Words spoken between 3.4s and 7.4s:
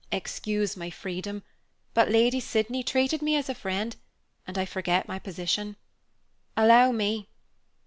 a friend, and I forget my position. Allow me."